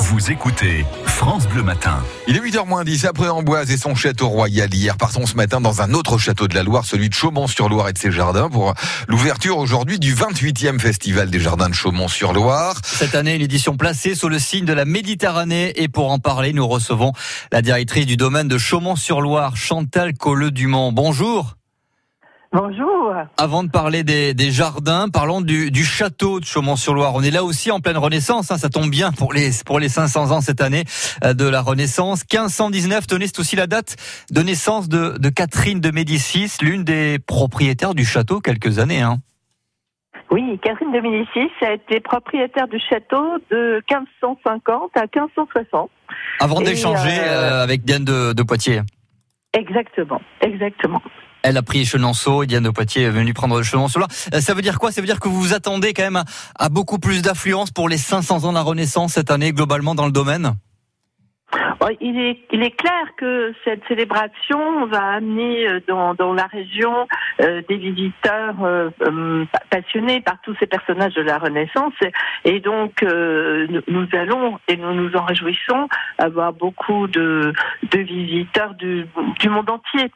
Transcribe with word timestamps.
Vous 0.00 0.30
écoutez 0.30 0.86
France 1.04 1.46
Bleu 1.46 1.62
Matin. 1.62 2.02
Il 2.26 2.34
est 2.34 2.40
8h10 2.40 3.06
après 3.06 3.28
Amboise 3.28 3.70
et 3.70 3.76
son 3.76 3.94
château 3.94 4.28
royal 4.28 4.72
hier. 4.72 4.96
Partons 4.96 5.26
ce 5.26 5.34
matin 5.34 5.60
dans 5.60 5.82
un 5.82 5.92
autre 5.92 6.16
château 6.16 6.48
de 6.48 6.54
la 6.54 6.62
Loire, 6.62 6.86
celui 6.86 7.10
de 7.10 7.14
Chaumont-sur-Loire 7.14 7.90
et 7.90 7.92
de 7.92 7.98
ses 7.98 8.10
jardins 8.10 8.48
pour 8.48 8.72
l'ouverture 9.08 9.58
aujourd'hui 9.58 9.98
du 9.98 10.14
28e 10.14 10.80
festival 10.80 11.28
des 11.28 11.38
jardins 11.38 11.68
de 11.68 11.74
Chaumont-sur-Loire. 11.74 12.80
Cette 12.82 13.14
année, 13.14 13.34
une 13.34 13.42
édition 13.42 13.76
placée 13.76 14.14
sous 14.14 14.30
le 14.30 14.38
signe 14.38 14.64
de 14.64 14.72
la 14.72 14.86
Méditerranée 14.86 15.74
et 15.76 15.88
pour 15.88 16.10
en 16.10 16.18
parler, 16.18 16.54
nous 16.54 16.66
recevons 16.66 17.12
la 17.52 17.60
directrice 17.60 18.06
du 18.06 18.16
domaine 18.16 18.48
de 18.48 18.56
Chaumont-sur-Loire, 18.56 19.54
Chantal 19.58 20.14
Colleux-Dumont. 20.14 20.92
Bonjour. 20.92 21.59
Bonjour. 22.52 23.14
Avant 23.36 23.62
de 23.62 23.70
parler 23.70 24.02
des, 24.02 24.34
des 24.34 24.50
jardins, 24.50 25.08
parlons 25.08 25.40
du, 25.40 25.70
du, 25.70 25.84
château 25.84 26.40
de 26.40 26.44
Chaumont-sur-Loire. 26.44 27.12
On 27.14 27.22
est 27.22 27.30
là 27.30 27.44
aussi 27.44 27.70
en 27.70 27.78
pleine 27.78 27.96
Renaissance, 27.96 28.50
hein, 28.50 28.58
ça 28.58 28.68
tombe 28.68 28.90
bien 28.90 29.12
pour 29.12 29.32
les 29.32 29.50
pour 29.64 29.78
les 29.78 29.88
500 29.88 30.32
ans 30.32 30.40
cette 30.40 30.60
année 30.60 30.82
euh, 31.22 31.32
de 31.32 31.48
la 31.48 31.60
Renaissance. 31.60 32.22
1519, 32.22 33.06
tenez, 33.06 33.28
c'est 33.28 33.38
aussi 33.38 33.54
la 33.54 33.68
date 33.68 33.94
de 34.32 34.42
naissance 34.42 34.88
de, 34.88 35.16
de 35.16 35.28
Catherine 35.28 35.78
de 35.78 35.92
Médicis, 35.92 36.56
l'une 36.60 36.82
des 36.82 37.20
propriétaires 37.24 37.94
du 37.94 38.04
château 38.04 38.40
quelques 38.40 38.80
années. 38.80 39.00
Hein. 39.00 39.18
Oui, 40.32 40.58
Catherine 40.60 40.90
de 40.90 40.98
Médicis 40.98 41.52
a 41.60 41.74
été 41.74 42.00
propriétaire 42.00 42.66
du 42.66 42.80
château 42.80 43.38
de 43.52 43.80
1550 43.88 44.90
à 44.96 45.02
1560. 45.02 45.88
Avant 46.40 46.60
d'échanger 46.62 47.16
euh... 47.20 47.62
avec 47.62 47.84
Diane 47.84 48.04
de, 48.04 48.32
de 48.32 48.42
Poitiers. 48.42 48.80
Exactement, 49.52 50.20
exactement. 50.40 51.02
Elle 51.42 51.56
a 51.56 51.62
pris 51.62 51.84
Chenonceau, 51.84 52.44
Diane 52.44 52.64
de 52.64 52.70
Poitiers 52.70 53.04
est 53.04 53.10
venue 53.10 53.32
prendre 53.32 53.62
Chenonceau 53.62 54.00
là. 54.00 54.06
Ça 54.10 54.54
veut 54.54 54.62
dire 54.62 54.78
quoi? 54.78 54.92
Ça 54.92 55.00
veut 55.00 55.06
dire 55.06 55.20
que 55.20 55.28
vous 55.28 55.40
vous 55.40 55.54
attendez 55.54 55.94
quand 55.94 56.02
même 56.02 56.22
à, 56.58 56.68
beaucoup 56.68 56.98
plus 56.98 57.22
d'affluence 57.22 57.70
pour 57.70 57.88
les 57.88 57.98
500 57.98 58.44
ans 58.44 58.50
de 58.50 58.54
la 58.54 58.62
Renaissance 58.62 59.14
cette 59.14 59.30
année 59.30 59.52
globalement 59.52 59.94
dans 59.94 60.06
le 60.06 60.12
domaine? 60.12 60.54
Il 62.00 62.18
est, 62.18 62.76
clair 62.76 63.06
que 63.16 63.52
cette 63.64 63.80
célébration 63.88 64.86
va 64.86 65.14
amener 65.14 65.66
dans, 65.88 66.14
dans 66.14 66.32
la 66.32 66.46
région 66.46 67.08
euh, 67.40 67.62
des 67.68 67.76
visiteurs 67.76 68.54
euh, 68.62 68.90
passionnés 69.70 70.20
par 70.20 70.36
tous 70.42 70.54
ces 70.60 70.66
personnages 70.66 71.14
de 71.14 71.22
la 71.22 71.38
Renaissance. 71.38 71.94
Et 72.44 72.60
donc, 72.60 73.02
euh, 73.02 73.66
nous 73.88 74.06
allons, 74.12 74.58
et 74.68 74.76
nous 74.76 74.94
nous 74.94 75.16
en 75.16 75.24
réjouissons, 75.24 75.88
avoir 76.18 76.52
beaucoup 76.52 77.08
de, 77.08 77.52
visiteurs 77.92 78.74
du 78.74 79.06
monde 79.48 79.70
entier. 79.70 80.12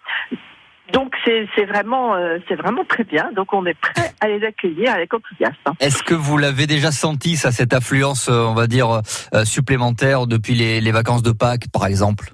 Donc 0.95 1.13
c'est 1.25 1.65
vraiment 1.65 2.15
euh, 2.15 2.39
c'est 2.47 2.55
vraiment 2.55 2.85
très 2.85 3.03
bien. 3.03 3.33
Donc 3.35 3.53
on 3.53 3.67
est 3.67 3.75
prêt 3.75 4.13
à 4.21 4.29
les 4.29 4.47
accueillir 4.47 4.93
avec 4.93 5.13
enthousiasme. 5.13 5.75
Est-ce 5.81 6.05
que 6.05 6.15
vous 6.15 6.39
l'avez 6.39 6.69
déjà 6.69 6.93
senti 6.93 7.37
ça 7.37 7.51
cette 7.51 7.75
affluence 7.75 8.29
euh, 8.29 8.45
on 8.45 8.55
va 8.55 8.69
dire 8.69 9.03
euh, 9.35 9.45
supplémentaire 9.45 10.29
depuis 10.29 10.55
les, 10.55 10.81
les, 10.81 10.93
vacances 10.93 11.25
de 11.25 11.33
Pâques 11.33 11.67
par 11.73 11.87
exemple? 11.87 12.33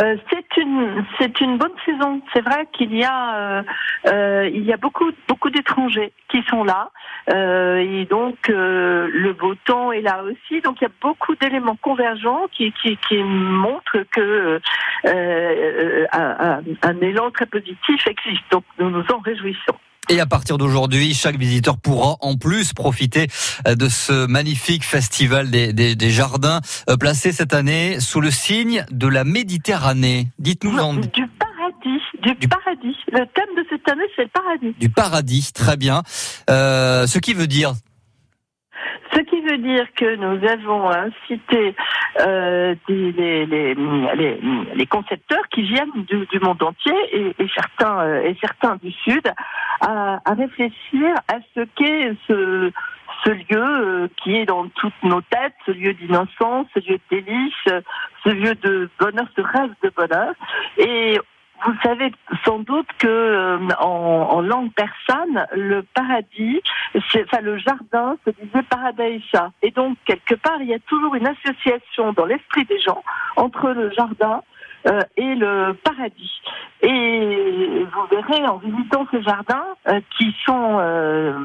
Euh, 0.00 0.16
c'est 1.18 1.40
une 1.40 1.58
bonne 1.58 1.72
saison. 1.84 2.20
C'est 2.32 2.40
vrai 2.40 2.66
qu'il 2.72 2.94
y 2.96 3.04
a 3.04 3.64
euh, 4.06 4.72
a 4.72 4.76
beaucoup 4.76 5.10
beaucoup 5.26 5.50
d'étrangers 5.50 6.12
qui 6.28 6.42
sont 6.48 6.64
là 6.64 6.90
euh, 7.32 7.76
et 7.78 8.04
donc 8.04 8.48
le 8.48 9.32
beau 9.32 9.54
temps 9.64 9.92
est 9.92 10.02
là 10.02 10.22
aussi. 10.24 10.60
Donc 10.60 10.76
il 10.80 10.84
y 10.84 10.86
a 10.86 10.92
beaucoup 11.00 11.34
d'éléments 11.36 11.78
convergents 11.80 12.46
qui 12.52 12.72
montrent 13.22 14.04
que 14.12 14.60
un, 15.04 16.62
un 16.82 17.00
élan 17.00 17.30
très 17.30 17.46
positif 17.46 18.06
existe. 18.06 18.44
Donc 18.50 18.64
nous 18.78 18.90
nous 18.90 19.04
en 19.12 19.18
réjouissons. 19.18 19.78
Et 20.10 20.20
à 20.20 20.26
partir 20.26 20.56
d'aujourd'hui, 20.56 21.12
chaque 21.12 21.36
visiteur 21.36 21.76
pourra 21.76 22.16
en 22.20 22.36
plus 22.36 22.72
profiter 22.72 23.26
de 23.66 23.88
ce 23.88 24.26
magnifique 24.26 24.84
festival 24.84 25.50
des, 25.50 25.74
des, 25.74 25.96
des 25.96 26.10
jardins 26.10 26.60
placé 26.98 27.30
cette 27.30 27.52
année 27.52 28.00
sous 28.00 28.20
le 28.20 28.30
signe 28.30 28.86
de 28.90 29.06
la 29.06 29.24
Méditerranée. 29.24 30.28
Dites-nous 30.38 30.78
en... 30.78 30.94
Du 30.94 31.26
paradis, 31.26 32.02
du, 32.22 32.34
du, 32.36 32.48
paradis. 32.48 32.96
Le 33.12 33.26
thème 33.34 33.54
de 33.56 33.66
cette 33.68 33.86
année, 33.90 34.04
c'est 34.16 34.22
le 34.22 34.28
paradis. 34.28 34.74
Du 34.80 34.88
paradis, 34.88 35.52
très 35.52 35.76
bien. 35.76 36.02
Euh, 36.48 37.06
ce 37.06 37.18
qui 37.18 37.34
veut 37.34 37.46
dire? 37.46 37.72
Ce 39.12 39.20
qui 39.20 39.40
veut 39.40 39.58
dire 39.58 39.86
que 39.96 40.16
nous 40.16 40.46
avons 40.46 40.90
incité 40.90 41.74
euh, 42.20 42.74
des, 42.88 43.12
les, 43.12 43.46
les, 43.46 43.74
les, 43.74 44.40
les, 44.74 44.86
concepteurs 44.86 45.42
qui 45.52 45.62
viennent 45.62 46.04
du, 46.08 46.26
du 46.26 46.40
monde 46.40 46.62
entier 46.62 46.94
et, 47.12 47.34
et 47.38 47.48
certains 47.54 48.00
euh, 48.00 48.22
et 48.22 48.36
certains 48.40 48.76
du 48.76 48.92
sud 48.92 49.22
à, 49.80 50.20
réfléchir 50.34 51.14
à 51.28 51.38
ce 51.54 51.60
qu'est 51.76 52.16
ce 53.24 53.30
lieu 53.30 53.44
euh, 53.50 54.08
qui 54.22 54.36
est 54.36 54.46
dans 54.46 54.68
toutes 54.68 55.02
nos 55.02 55.20
têtes, 55.22 55.54
ce 55.66 55.72
lieu 55.72 55.94
d'innocence, 55.94 56.66
ce 56.74 56.80
lieu 56.80 56.98
de 57.10 57.16
délice, 57.16 57.82
ce 58.24 58.28
lieu 58.28 58.54
de 58.54 58.88
bonheur, 58.98 59.26
ce 59.36 59.40
rêve 59.40 59.72
de 59.82 59.90
bonheur. 59.90 60.34
Et 60.78 61.18
vous 61.64 61.74
savez 61.82 62.12
sans 62.44 62.60
doute 62.60 62.86
que 62.98 63.08
euh, 63.08 63.58
en, 63.80 64.28
en, 64.30 64.40
langue 64.40 64.72
persane, 64.72 65.46
le 65.52 65.82
paradis, 65.82 66.60
enfin 66.94 67.40
le 67.40 67.58
jardin 67.58 68.16
se 68.24 68.30
disait 68.30 68.62
paradaïsa. 68.62 69.50
Et 69.62 69.70
donc 69.70 69.96
quelque 70.04 70.34
part, 70.34 70.60
il 70.60 70.68
y 70.68 70.74
a 70.74 70.78
toujours 70.80 71.14
une 71.16 71.26
association 71.26 72.12
dans 72.12 72.26
l'esprit 72.26 72.64
des 72.64 72.78
gens 72.80 73.02
entre 73.36 73.70
le 73.70 73.90
jardin 73.90 74.42
euh, 74.86 75.00
et 75.16 75.34
le 75.34 75.72
paradis. 75.84 76.40
Et 76.82 77.84
vous 77.84 78.06
verrez 78.10 78.46
en 78.46 78.58
visitant 78.58 79.06
ces 79.10 79.22
jardins 79.22 79.64
euh, 79.88 80.00
qui 80.16 80.34
sont, 80.46 80.78
euh, 80.80 81.36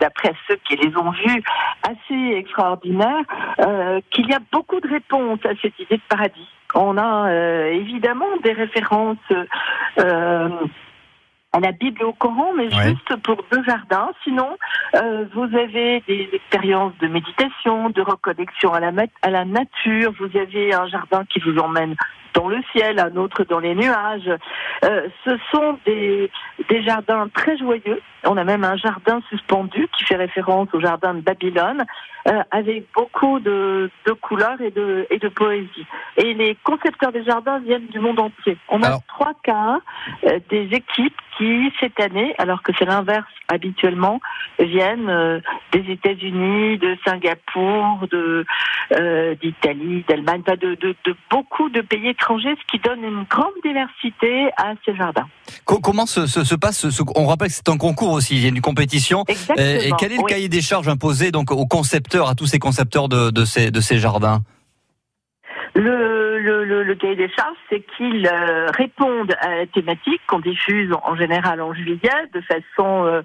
d'après 0.00 0.34
ceux 0.46 0.56
qui 0.68 0.76
les 0.76 0.94
ont 0.96 1.10
vus, 1.10 1.42
assez 1.82 2.36
extraordinaires, 2.36 3.24
qu'il 4.10 4.28
y 4.28 4.34
a 4.34 4.40
beaucoup 4.52 4.80
de 4.80 4.88
réponses 4.88 5.40
à 5.44 5.54
cette 5.62 5.78
idée 5.78 5.96
de 5.96 6.02
paradis. 6.08 6.48
On 6.74 6.98
a 6.98 7.30
évidemment 7.70 8.36
des 8.42 8.52
références 8.52 9.16
à 11.54 11.60
la 11.60 11.70
Bible 11.70 12.02
et 12.02 12.04
au 12.04 12.12
Coran, 12.12 12.52
mais 12.56 12.64
ouais. 12.64 12.88
juste 12.88 13.16
pour 13.22 13.36
deux 13.50 13.62
jardins. 13.64 14.10
Sinon, 14.24 14.56
euh, 14.96 15.24
vous 15.34 15.44
avez 15.56 16.02
des 16.08 16.28
expériences 16.32 16.92
de 17.00 17.06
méditation, 17.06 17.90
de 17.90 18.02
reconnexion 18.02 18.74
à 18.74 18.80
la, 18.80 18.90
à 19.22 19.30
la 19.30 19.44
nature. 19.44 20.12
Vous 20.18 20.36
avez 20.36 20.74
un 20.74 20.88
jardin 20.88 21.24
qui 21.26 21.38
vous 21.38 21.56
emmène 21.58 21.94
dans 22.34 22.48
le 22.48 22.58
ciel, 22.72 22.98
un 22.98 23.14
autre 23.14 23.44
dans 23.44 23.60
les 23.60 23.76
nuages. 23.76 24.30
Euh, 24.84 25.08
ce 25.24 25.38
sont 25.52 25.78
des, 25.86 26.28
des 26.68 26.82
jardins 26.82 27.28
très 27.32 27.56
joyeux. 27.56 28.02
On 28.24 28.36
a 28.36 28.42
même 28.42 28.64
un 28.64 28.76
jardin 28.76 29.20
suspendu 29.28 29.88
qui 29.96 30.04
fait 30.04 30.16
référence 30.16 30.68
au 30.72 30.80
jardin 30.80 31.14
de 31.14 31.20
Babylone, 31.20 31.84
euh, 32.26 32.42
avec 32.50 32.86
beaucoup 32.94 33.38
de, 33.38 33.90
de, 34.06 34.12
couleurs 34.12 34.60
et 34.60 34.70
de, 34.70 35.06
et 35.10 35.18
de 35.18 35.28
poésie. 35.28 35.86
Et 36.16 36.34
les 36.34 36.56
concepteurs 36.64 37.12
des 37.12 37.24
jardins 37.24 37.58
viennent 37.58 37.86
du 37.88 37.98
monde 37.98 38.18
entier. 38.18 38.56
On 38.68 38.82
a 38.82 38.86
alors... 38.86 39.02
trois 39.08 39.34
cas 39.42 39.80
euh, 40.24 40.38
des 40.48 40.68
équipes 40.72 41.16
qui, 41.36 41.72
cette 41.80 42.00
année, 42.00 42.34
alors 42.38 42.62
que 42.62 42.72
c'est 42.78 42.86
l'inverse 42.86 43.28
habituellement, 43.48 44.20
viennent 44.58 45.08
euh, 45.08 45.40
des 45.74 45.92
États-Unis, 45.92 46.78
de 46.78 46.96
Singapour, 47.04 48.06
de 48.10 48.44
d'Italie, 49.42 50.04
d'Allemagne, 50.08 50.42
de, 50.46 50.74
de, 50.74 50.94
de 51.04 51.16
beaucoup 51.30 51.68
de 51.70 51.80
pays 51.80 52.08
étrangers, 52.08 52.54
ce 52.60 52.66
qui 52.70 52.78
donne 52.78 53.02
une 53.02 53.24
grande 53.24 53.54
diversité 53.64 54.50
à 54.56 54.74
ces 54.84 54.94
jardins. 54.94 55.26
Comment 55.64 56.06
se, 56.06 56.26
se, 56.26 56.44
se 56.44 56.54
passe 56.54 56.88
ce, 56.88 57.02
On 57.16 57.26
rappelle 57.26 57.48
que 57.48 57.54
c'est 57.54 57.68
un 57.68 57.78
concours 57.78 58.12
aussi, 58.12 58.36
il 58.36 58.42
y 58.42 58.46
a 58.46 58.48
une 58.48 58.60
compétition. 58.60 59.24
Exactement, 59.26 59.66
et 59.66 59.90
quel 59.98 60.12
est 60.12 60.16
le 60.16 60.22
oui. 60.22 60.30
cahier 60.30 60.48
des 60.48 60.60
charges 60.60 60.88
imposé 60.88 61.30
donc 61.30 61.50
aux 61.50 61.66
concepteurs, 61.66 62.28
à 62.28 62.34
tous 62.34 62.46
ces 62.46 62.58
concepteurs 62.58 63.08
de, 63.08 63.30
de, 63.30 63.44
ces, 63.44 63.70
de 63.70 63.80
ces 63.80 63.98
jardins? 63.98 64.40
Le, 65.76 66.38
le, 66.38 66.64
le, 66.64 66.84
le, 66.84 66.94
cahier 66.94 67.16
des 67.16 67.28
charges, 67.30 67.56
c'est 67.68 67.84
qu'ils 67.96 68.28
euh, 68.28 68.70
répondent 68.76 69.34
à 69.40 69.56
la 69.56 69.66
thématique 69.66 70.20
qu'on 70.28 70.38
diffuse 70.38 70.92
en 71.02 71.16
général 71.16 71.60
en 71.60 71.74
juillet 71.74 71.98
de 72.32 72.40
façon 72.42 73.04
euh, 73.06 73.22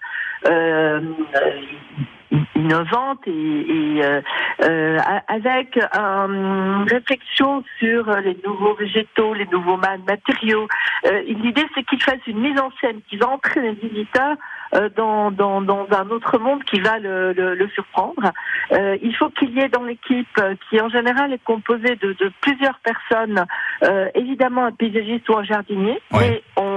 euh, 0.47 0.99
innovante 2.59 3.19
et, 3.27 3.31
et 3.31 4.03
euh, 4.63 4.97
avec 5.27 5.79
une 5.95 6.85
réflexion 6.89 7.63
sur 7.79 8.05
les 8.17 8.37
nouveaux 8.45 8.75
végétaux, 8.75 9.33
les 9.33 9.47
nouveaux 9.47 9.77
matériaux. 9.77 10.67
Euh, 11.05 11.21
L'idée, 11.27 11.65
c'est 11.75 11.83
qu'ils 11.83 12.03
fassent 12.03 12.27
une 12.27 12.39
mise 12.39 12.59
en 12.59 12.69
scène, 12.81 12.99
qu'ils 13.09 13.23
entraînent 13.23 13.63
les 13.63 13.89
visiteurs 13.89 14.35
euh, 14.75 14.89
dans, 14.95 15.31
dans, 15.31 15.61
dans, 15.61 15.87
un 15.91 16.09
autre 16.09 16.37
monde 16.37 16.63
qui 16.63 16.79
va 16.79 16.99
le, 16.99 17.33
le, 17.33 17.55
le 17.55 17.69
surprendre. 17.69 18.31
Euh, 18.71 18.97
il 19.01 19.15
faut 19.15 19.29
qu'il 19.29 19.51
y 19.51 19.59
ait 19.59 19.69
dans 19.69 19.83
l'équipe, 19.83 20.39
qui 20.69 20.79
en 20.79 20.89
général 20.89 21.33
est 21.33 21.43
composée 21.43 21.95
de, 21.95 22.13
de 22.13 22.31
plusieurs 22.41 22.79
personnes, 22.79 23.45
euh, 23.83 24.09
évidemment 24.13 24.65
un 24.65 24.71
paysagiste 24.71 25.27
ou 25.29 25.37
un 25.37 25.43
jardinier, 25.43 25.99
mais 26.11 26.43
on, 26.55 26.68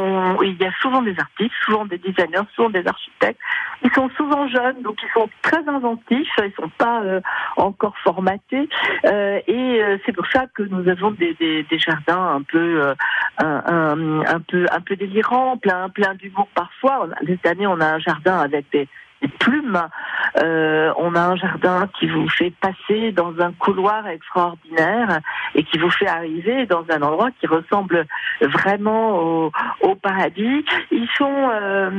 il 0.42 0.56
y 0.60 0.64
a 0.64 0.72
souvent 0.80 1.02
des 1.02 1.18
artistes, 1.18 1.54
souvent 1.64 1.84
des 1.84 1.98
designers, 1.98 2.46
souvent 2.54 2.70
des 2.70 2.86
architectes. 2.86 3.40
Ils 3.84 3.92
sont 3.92 4.08
souvent 4.16 4.46
jeunes, 4.48 4.82
donc 4.82 4.98
ils 5.02 5.12
sont 5.12 5.28
très 5.42 5.66
inventifs, 5.68 6.28
ils 6.38 6.52
sont 6.54 6.70
pas 6.78 7.02
euh, 7.02 7.20
encore 7.56 7.96
formatés, 7.98 8.68
euh, 9.04 9.40
et 9.46 9.82
euh, 9.82 9.98
c'est 10.06 10.12
pour 10.12 10.26
ça 10.28 10.46
que 10.54 10.62
nous 10.62 10.88
avons 10.88 11.10
des, 11.10 11.66
jardins 11.72 12.36
un 12.36 12.42
peu, 12.42 12.94
un, 13.38 14.40
peu, 14.48 14.66
un 14.70 14.80
peu 14.80 14.96
délirants, 14.96 15.56
plein, 15.56 15.88
plein 15.88 16.14
d'humour 16.14 16.48
parfois. 16.54 17.08
Cette 17.26 17.46
année, 17.46 17.66
on 17.66 17.80
a 17.80 17.94
un 17.94 17.98
jardin 17.98 18.38
avec 18.38 18.66
des 18.72 18.88
plumes 19.38 19.80
Euh, 20.38 20.92
on 20.96 21.14
a 21.14 21.20
un 21.20 21.36
jardin 21.36 21.88
qui 21.98 22.06
vous 22.06 22.28
fait 22.28 22.52
passer 22.60 23.12
dans 23.12 23.38
un 23.40 23.52
couloir 23.52 24.06
extraordinaire 24.06 25.20
et 25.54 25.62
qui 25.64 25.78
vous 25.78 25.90
fait 25.90 26.06
arriver 26.06 26.66
dans 26.66 26.84
un 26.88 27.02
endroit 27.02 27.30
qui 27.40 27.46
ressemble 27.46 28.06
vraiment 28.40 29.18
au, 29.18 29.52
au 29.82 29.94
paradis. 29.94 30.64
Ils 30.90 31.08
sont, 31.16 31.50
euh, 31.52 31.90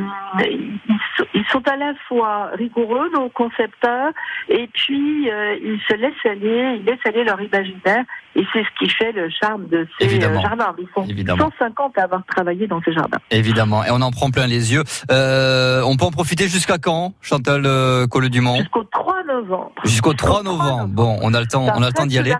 ils, 1.33 1.45
sont, 1.51 1.61
à 1.67 1.75
la 1.75 1.93
fois 2.07 2.49
rigoureux, 2.53 3.09
nos 3.13 3.29
concepteurs, 3.29 4.11
et 4.49 4.67
puis 4.67 5.29
euh, 5.29 5.55
ils 5.61 5.81
se 5.87 5.95
laissent 5.95 6.25
aller, 6.25 6.79
ils 6.79 6.85
laissent 6.85 7.05
aller 7.05 7.23
leur 7.23 7.41
imaginaire, 7.41 8.03
et 8.35 8.43
c'est 8.51 8.63
ce 8.63 8.83
qui 8.83 8.89
fait 8.89 9.11
le 9.11 9.29
charme 9.29 9.67
de 9.67 9.87
ces 9.97 10.05
euh, 10.05 10.09
Évidemment. 10.09 10.41
jardins. 10.41 10.75
Ils 10.79 10.87
sont 10.93 11.05
Évidemment. 11.07 11.51
150 11.59 11.97
à 11.97 12.03
avoir 12.03 12.25
travaillé 12.25 12.67
dans 12.67 12.81
ces 12.81 12.93
jardins. 12.93 13.19
Évidemment, 13.31 13.83
et 13.83 13.91
on 13.91 14.01
en 14.01 14.11
prend 14.11 14.31
plein 14.31 14.47
les 14.47 14.73
yeux. 14.73 14.83
Euh, 15.11 15.81
on 15.83 15.95
peut 15.97 16.05
en 16.05 16.11
profiter 16.11 16.47
jusqu'à 16.47 16.77
quand, 16.77 17.13
Chantal 17.21 17.63
euh, 17.65 18.07
Colleux-Dumont 18.07 18.57
Jusqu'au 18.57 18.83
3 18.83 19.23
novembre. 19.23 19.71
Jusqu'au 19.83 20.13
3 20.13 20.43
novembre. 20.43 20.87
Bon, 20.87 21.19
on 21.21 21.33
a 21.33 21.39
le 21.39 21.47
temps, 21.47 21.65
on 21.75 21.83
a 21.83 21.87
le 21.87 21.93
temps 21.93 22.05
d'y 22.05 22.17
aller. 22.17 22.33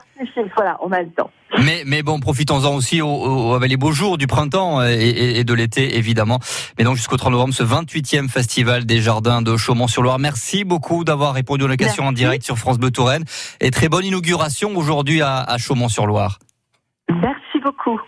Voilà, 0.55 0.77
on 0.81 0.91
a 0.91 1.01
le 1.01 1.09
temps. 1.09 1.29
Mais, 1.59 1.83
mais 1.85 2.01
bon, 2.03 2.19
profitons-en 2.19 2.73
aussi 2.75 3.01
au, 3.01 3.07
au- 3.09 3.53
avec 3.53 3.69
les 3.69 3.77
beaux 3.77 3.91
jours 3.91 4.17
du 4.17 4.25
printemps 4.27 4.81
et, 4.83 4.93
et- 4.93 5.39
et 5.39 5.43
de 5.43 5.53
l'été, 5.53 5.97
évidemment. 5.97 6.39
Mais 6.77 6.83
donc 6.83 6.95
jusqu'au 6.95 7.17
3 7.17 7.31
novembre, 7.31 7.53
ce 7.53 7.63
28e 7.63 8.27
festival 8.29 8.85
des 8.85 9.01
jardins 9.01 9.41
de 9.41 9.55
Chaumont-sur-Loire. 9.55 10.19
Merci 10.19 10.63
beaucoup 10.63 11.03
d'avoir 11.03 11.33
répondu 11.33 11.63
aux 11.63 11.75
questions 11.75 12.05
en 12.05 12.11
direct 12.11 12.43
sur 12.43 12.57
France 12.57 12.79
Bleu 12.79 12.91
Touraine. 12.91 13.23
Et 13.61 13.69
très 13.71 13.87
bonne 13.89 14.05
inauguration 14.05 14.75
aujourd'hui 14.75 15.21
à, 15.21 15.37
à 15.41 15.57
Chaumont-sur-Loire. 15.57 16.39
Merci 17.09 17.59
beaucoup. 17.63 17.99